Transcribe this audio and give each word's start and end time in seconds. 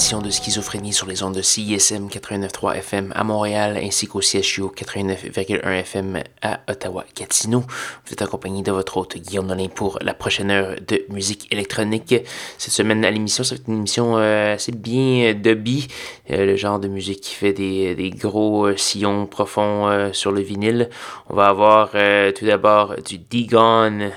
Édition 0.00 0.22
de 0.22 0.30
Schizophrénie 0.30 0.94
sur 0.94 1.06
les 1.06 1.22
ondes 1.22 1.34
de 1.34 1.42
CISM 1.42 2.08
89.3 2.08 2.76
FM 2.76 3.12
à 3.14 3.22
Montréal 3.22 3.78
ainsi 3.82 4.06
qu'au 4.06 4.22
CHU 4.22 4.62
89.1 4.62 5.60
FM 5.80 6.22
à 6.40 6.60
Ottawa-Gatineau. 6.70 7.60
Vous 7.60 8.12
êtes 8.14 8.22
accompagné 8.22 8.62
de 8.62 8.72
votre 8.72 8.96
hôte 8.96 9.18
Guillaume 9.18 9.48
Nolin 9.48 9.68
pour 9.68 9.98
la 10.00 10.14
prochaine 10.14 10.50
heure 10.50 10.76
de 10.88 11.04
musique 11.10 11.52
électronique. 11.52 12.14
Cette 12.56 12.72
semaine 12.72 13.04
à 13.04 13.10
l'émission, 13.10 13.44
c'est 13.44 13.68
une 13.68 13.74
émission 13.74 14.16
euh, 14.16 14.54
assez 14.54 14.72
bien 14.72 15.34
dubby, 15.34 15.86
euh, 16.30 16.46
le 16.46 16.56
genre 16.56 16.78
de 16.78 16.88
musique 16.88 17.20
qui 17.20 17.34
fait 17.34 17.52
des, 17.52 18.10
gros 18.16 18.68
euh, 18.68 18.78
sillons 18.78 19.26
profonds 19.26 20.14
sur 20.14 20.32
le 20.32 20.40
vinyle. 20.40 20.88
On 21.28 21.34
va 21.34 21.48
avoir 21.48 21.90
tout 21.90 22.46
d'abord 22.46 22.94
du 23.04 23.18
D-Gone, 23.18 24.12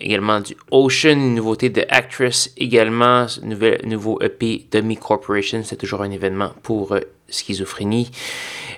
également 0.00 0.40
du 0.40 0.56
Ocean, 0.70 1.12
une 1.12 1.34
nouveauté 1.34 1.70
de 1.70 1.84
Actress, 1.88 2.52
également 2.56 3.26
nouvel, 3.42 3.80
nouveau 3.84 4.20
EP 4.22 4.66
Dummy 4.70 4.96
Corporation, 4.96 5.62
c'est 5.64 5.76
toujours 5.76 6.02
un 6.02 6.10
événement 6.10 6.52
pour 6.62 6.92
euh, 6.92 7.00
schizophrénie, 7.28 8.10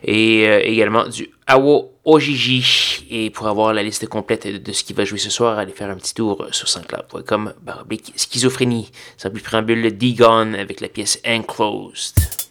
et 0.04 0.46
euh, 0.46 0.60
également 0.62 1.06
du 1.08 1.30
Awo 1.46 1.92
Ojiji. 2.04 3.06
Et 3.10 3.30
pour 3.30 3.46
avoir 3.46 3.72
la 3.74 3.82
liste 3.82 4.06
complète 4.06 4.46
de, 4.46 4.72
ce 4.72 4.84
qui 4.84 4.92
va 4.92 5.04
jouer 5.04 5.18
ce 5.18 5.30
soir, 5.30 5.58
allez 5.58 5.72
faire 5.72 5.90
un 5.90 5.96
petit 5.96 6.14
tour 6.14 6.46
sur 6.52 6.68
sanscloud.com 6.68 7.54
baroblique 7.62 8.12
schizophrénie. 8.16 8.90
Sans 9.16 9.30
plus 9.30 9.42
préambule, 9.42 9.96
D-Gone 9.96 10.54
avec 10.54 10.80
la 10.80 10.88
pièce 10.88 11.20
Enclosed. 11.26 12.47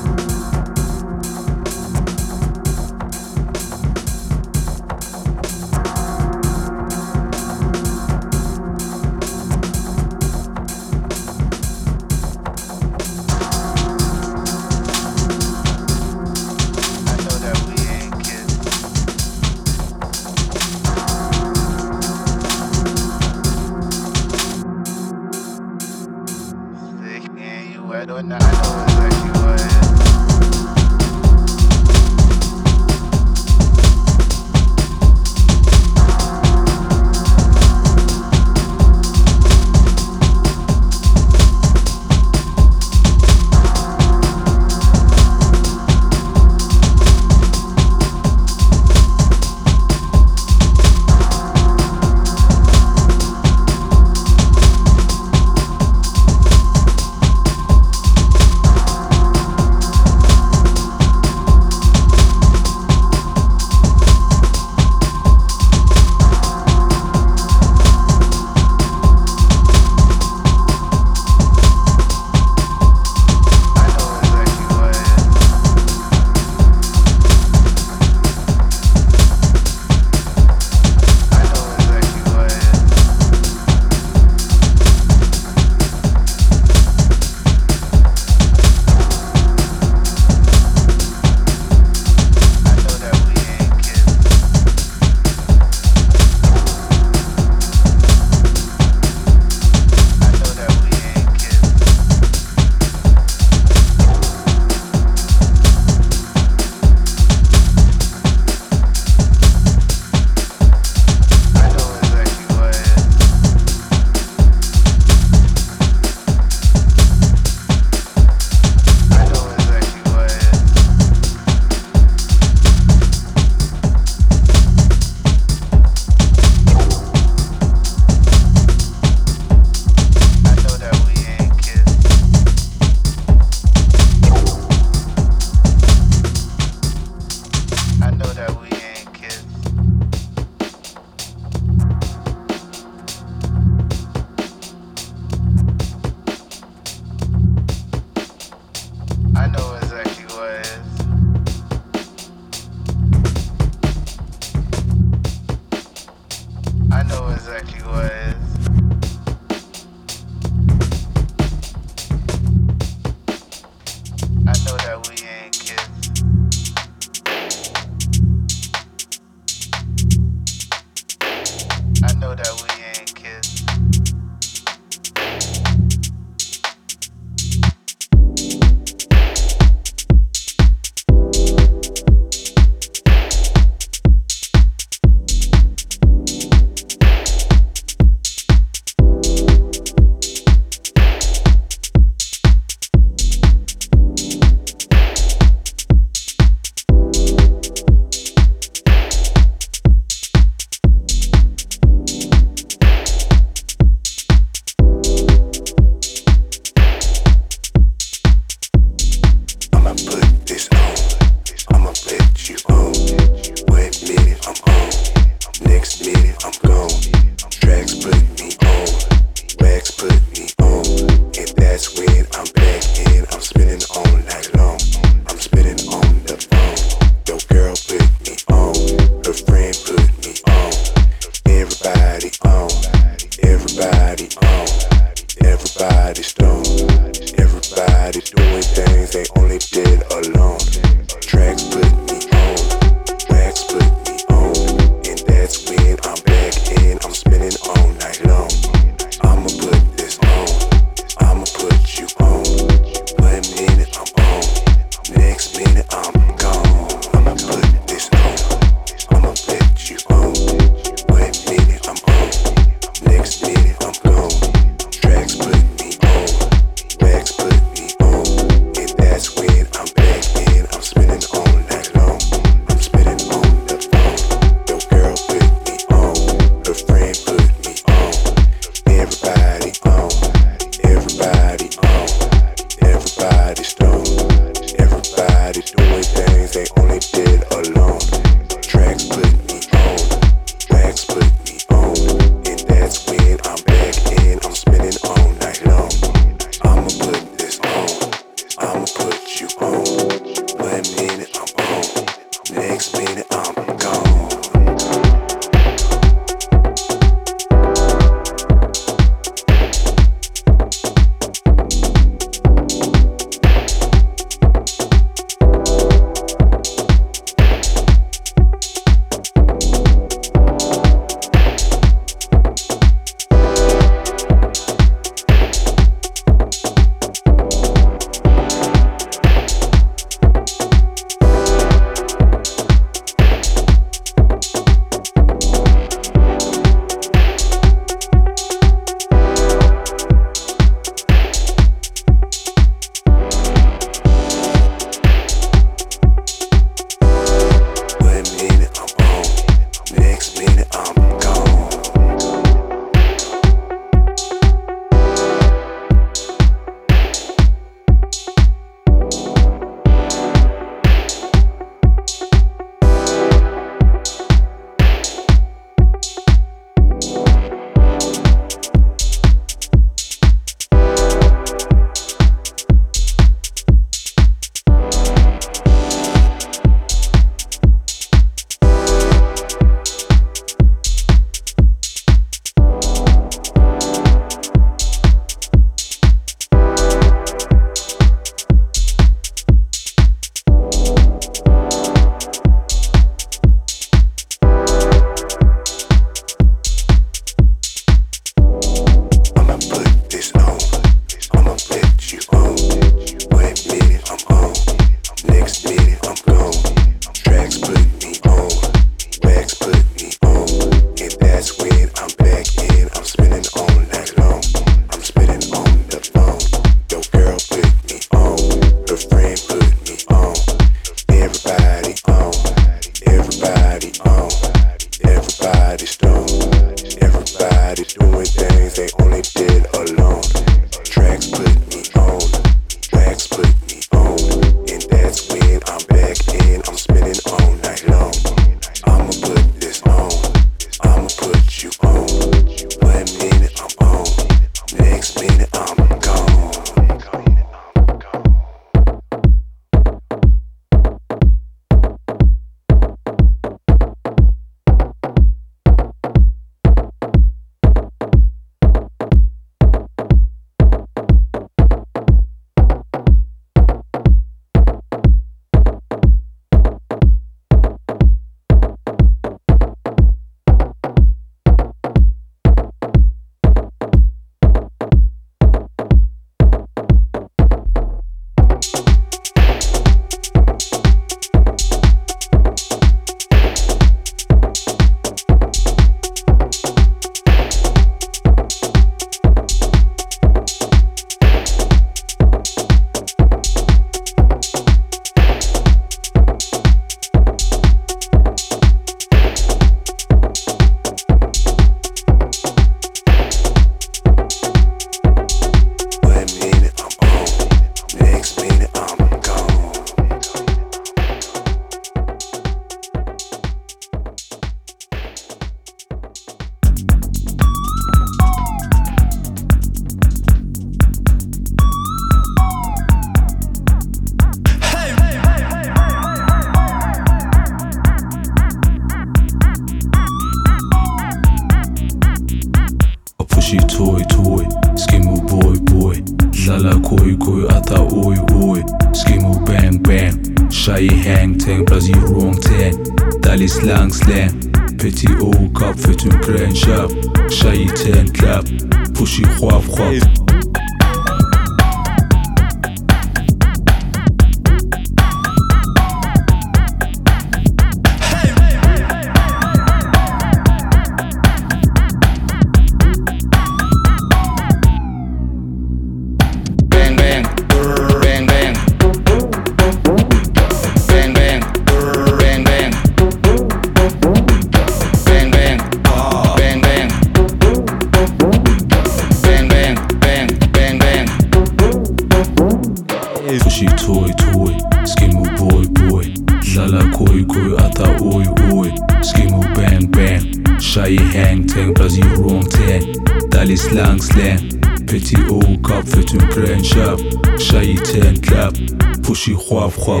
Petit 594.86 595.16
haut 595.28 595.40
cap, 595.66 595.86
faites 595.86 596.12
une 596.12 596.28
pleine 596.28 596.64
chape. 596.64 597.00
Chaïté 597.38 598.02
and 598.02 598.20
clap. 598.20 598.54
Pushy, 599.02 599.34
roi, 599.34 599.70
roi. 599.76 600.00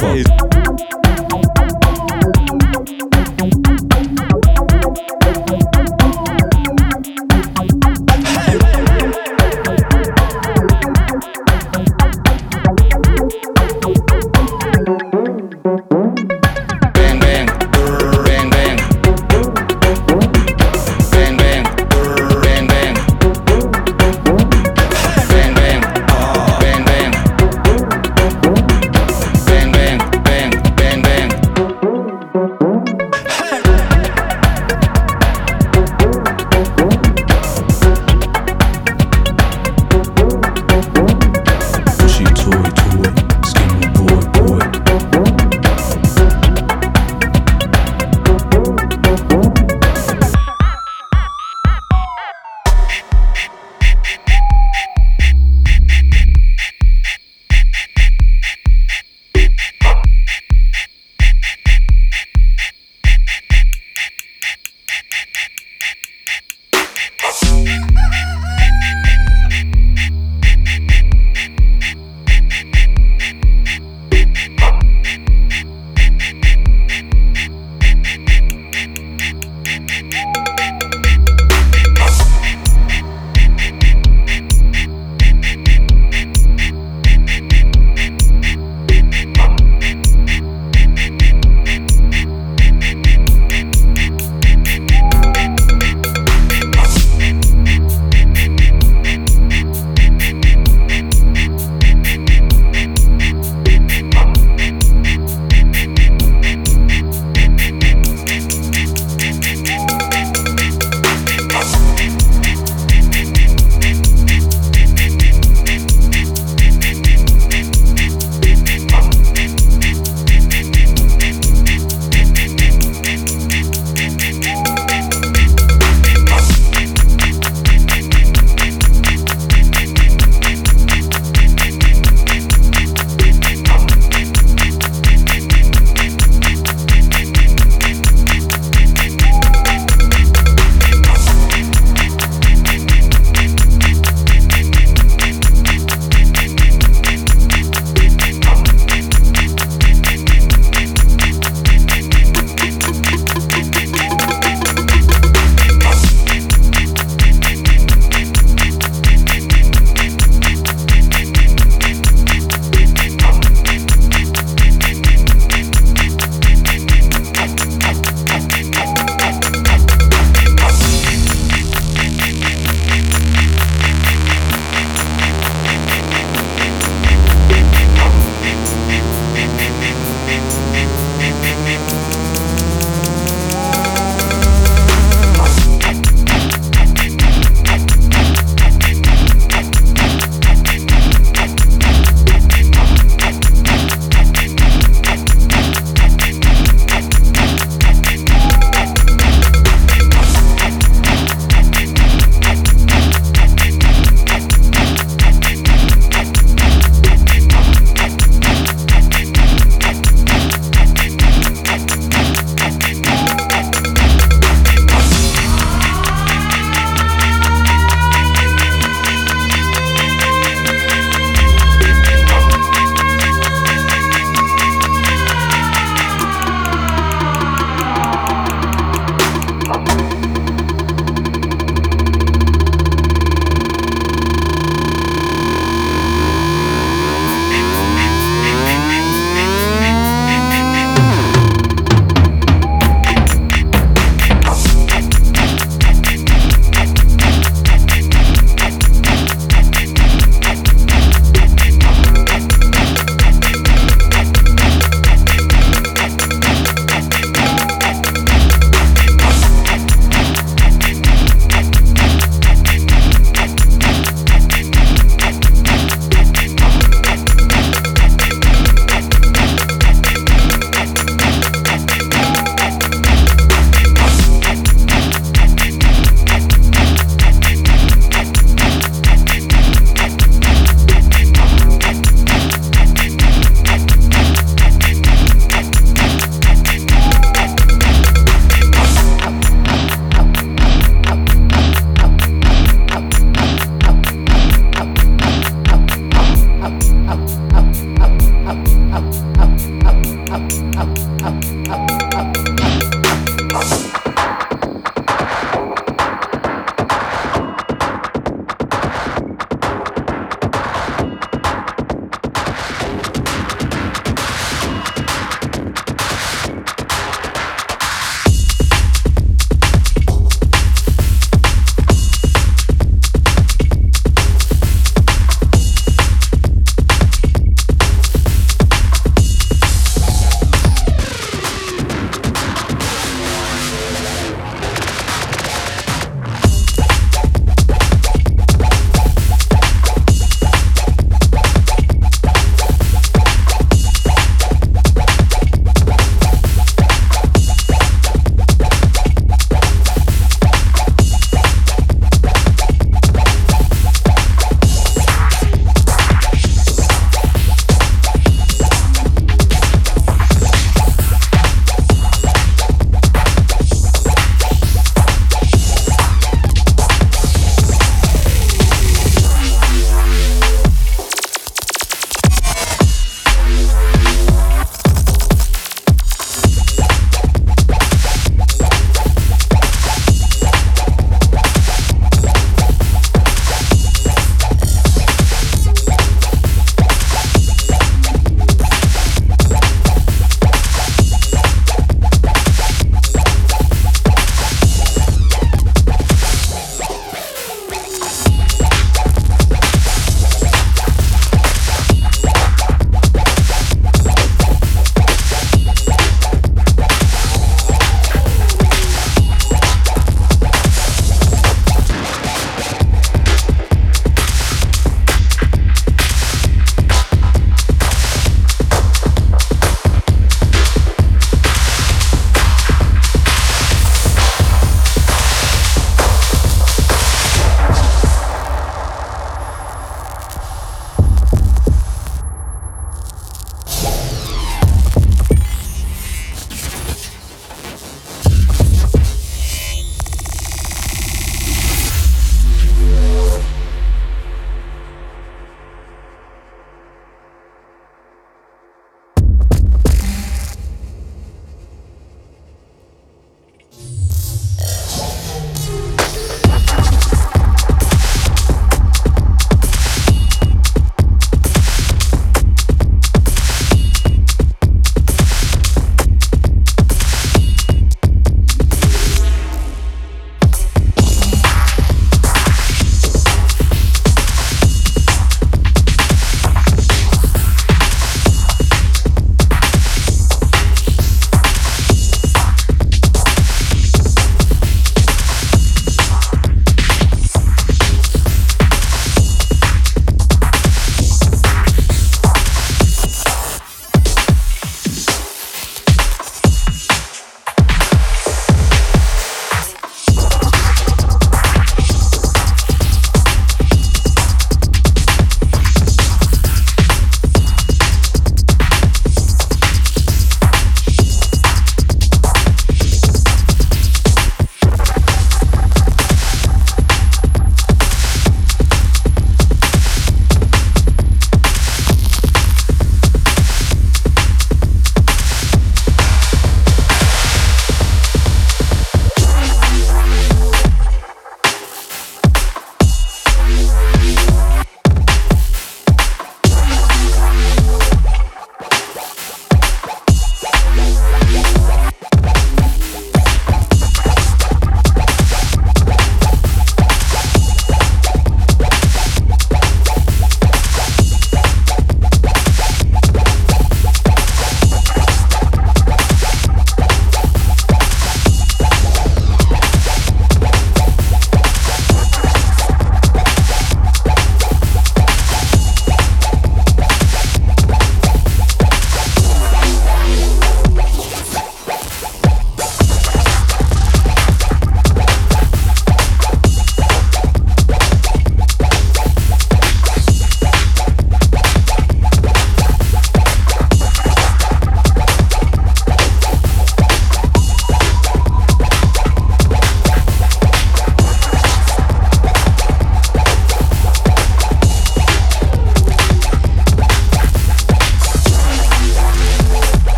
fun. 0.00 0.49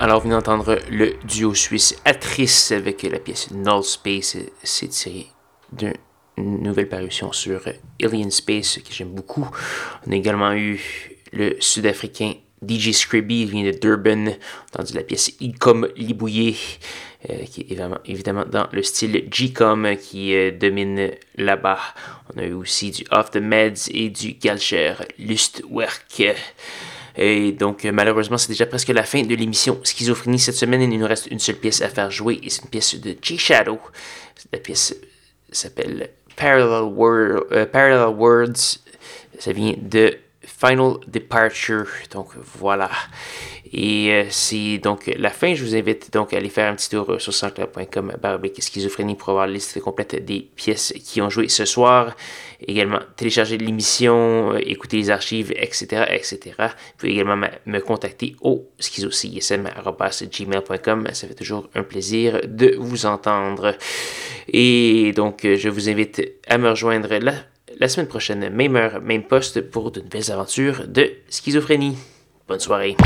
Alors, 0.00 0.20
vous 0.20 0.28
venez 0.28 0.36
d'entendre 0.36 0.78
le 0.92 1.14
duo 1.24 1.54
suisse 1.54 1.96
Atrice 2.04 2.70
avec 2.70 3.02
la 3.02 3.18
pièce 3.18 3.50
Null 3.50 3.82
Space. 3.82 4.36
C'est 4.62 4.86
tiré 4.86 5.26
d'une 5.72 5.92
nouvelle 6.36 6.88
parution 6.88 7.32
sur 7.32 7.62
Alien 8.00 8.30
Space 8.30 8.78
que 8.78 8.92
j'aime 8.92 9.08
beaucoup. 9.08 9.50
On 10.06 10.12
a 10.12 10.14
également 10.14 10.52
eu 10.52 10.80
le 11.32 11.56
sud-africain 11.58 12.34
DJ 12.64 12.92
Scribby, 12.92 13.42
il 13.42 13.50
vient 13.50 13.64
de 13.64 13.76
Durban. 13.76 14.34
Entendu 14.72 14.94
la 14.94 15.02
pièce 15.02 15.32
Icom 15.40 15.88
Libouillé, 15.96 16.54
euh, 17.28 17.44
qui 17.46 17.62
est 17.62 17.64
évidemment, 17.64 17.98
évidemment, 18.04 18.44
dans 18.44 18.68
le 18.70 18.84
style 18.84 19.26
G-Com 19.28 19.96
qui 19.96 20.32
euh, 20.32 20.52
domine 20.52 21.10
là-bas. 21.36 21.80
On 22.32 22.38
a 22.38 22.44
eu 22.44 22.52
aussi 22.52 22.92
du 22.92 23.04
Off 23.10 23.32
the 23.32 23.38
Meds 23.38 23.90
et 23.90 24.10
du 24.10 24.34
Galcher 24.34 24.94
Lustwerk. 25.18 26.36
Et 27.20 27.50
donc, 27.52 27.84
euh, 27.84 27.90
malheureusement, 27.92 28.38
c'est 28.38 28.48
déjà 28.48 28.64
presque 28.66 28.88
la 28.88 29.02
fin 29.02 29.22
de 29.22 29.34
l'émission 29.34 29.80
Schizophrénie 29.82 30.38
cette 30.38 30.54
semaine. 30.54 30.80
Il 30.82 30.98
nous 30.98 31.06
reste 31.06 31.26
une 31.26 31.40
seule 31.40 31.56
pièce 31.56 31.82
à 31.82 31.88
faire 31.88 32.10
jouer 32.10 32.38
et 32.42 32.48
c'est 32.48 32.62
une 32.62 32.70
pièce 32.70 32.94
de 32.94 33.16
G-Shadow. 33.20 33.78
La 34.52 34.60
pièce 34.60 34.94
s'appelle 35.50 36.10
Parallel, 36.36 36.84
Wor- 36.94 37.44
euh, 37.50 37.66
Parallel 37.66 38.14
Words. 38.16 38.78
Ça 39.40 39.52
vient 39.52 39.74
de 39.80 40.16
Final 40.58 40.94
Departure. 41.06 41.86
Donc, 42.10 42.30
voilà. 42.58 42.90
Et 43.72 44.12
euh, 44.12 44.24
c'est 44.30 44.78
donc 44.78 45.08
la 45.16 45.30
fin. 45.30 45.54
Je 45.54 45.64
vous 45.64 45.76
invite 45.76 46.12
donc 46.12 46.34
à 46.34 46.38
aller 46.38 46.48
faire 46.48 46.72
un 46.72 46.74
petit 46.74 46.90
tour 46.90 47.08
euh, 47.10 47.20
sur 47.20 47.32
sanscloud.com 47.32 48.16
baroblique 48.20 48.60
schizophrénie 48.60 49.14
pour 49.14 49.28
avoir 49.28 49.46
la 49.46 49.52
liste 49.52 49.80
complète 49.80 50.24
des 50.24 50.50
pièces 50.56 50.92
qui 51.04 51.22
ont 51.22 51.30
joué 51.30 51.48
ce 51.48 51.64
soir. 51.64 52.16
Également, 52.66 52.98
télécharger 53.14 53.56
l'émission, 53.56 54.54
euh, 54.54 54.58
écouter 54.60 54.96
les 54.96 55.10
archives, 55.10 55.52
etc., 55.52 56.06
etc. 56.10 56.56
Vous 56.58 56.66
pouvez 56.98 57.12
également 57.12 57.40
me 57.66 57.78
contacter 57.78 58.34
au 58.40 58.68
schizocism.gmail.com. 58.80 61.08
Ça 61.12 61.28
fait 61.28 61.34
toujours 61.34 61.70
un 61.76 61.84
plaisir 61.84 62.40
de 62.48 62.74
vous 62.78 63.06
entendre. 63.06 63.76
Et 64.48 65.12
donc, 65.12 65.42
je 65.44 65.68
vous 65.68 65.88
invite 65.88 66.20
à 66.48 66.58
me 66.58 66.70
rejoindre 66.70 67.16
la, 67.18 67.34
la 67.78 67.88
semaine 67.88 68.08
prochaine, 68.08 68.48
même 68.50 68.76
heure, 68.76 69.00
même 69.00 69.22
poste, 69.22 69.60
pour 69.60 69.90
de 69.90 70.00
nouvelles 70.00 70.30
aventures 70.30 70.86
de 70.86 71.10
schizophrénie. 71.28 71.96
Bonne 72.46 72.60
soirée. 72.60 72.96